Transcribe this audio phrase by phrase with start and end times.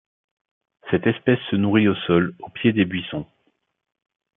[0.89, 3.27] Cette espèce se nourrit au sol au pied des buissons.